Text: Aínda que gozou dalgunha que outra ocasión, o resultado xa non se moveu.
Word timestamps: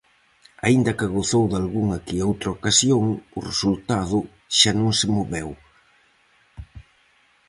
Aínda 0.65 0.91
que 0.99 1.11
gozou 1.15 1.43
dalgunha 1.53 1.97
que 2.05 2.25
outra 2.29 2.53
ocasión, 2.57 3.03
o 3.37 3.39
resultado 3.49 4.17
xa 4.57 4.71
non 4.79 4.91
se 4.99 5.07
moveu. 5.15 5.49